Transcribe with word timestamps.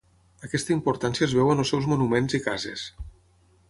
Aquesta 0.47 0.73
importància 0.75 1.25
es 1.29 1.37
veu 1.41 1.53
en 1.57 1.63
els 1.65 1.75
seus 1.75 1.89
monuments 1.95 2.39
i 2.41 2.43
cases. 2.51 2.91